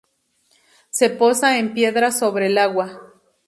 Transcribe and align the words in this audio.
Se 0.89 1.11
posa 1.11 1.59
en 1.59 1.75
piedras 1.75 2.17
sobre 2.17 2.47
el 2.47 2.57
agua. 2.57 3.13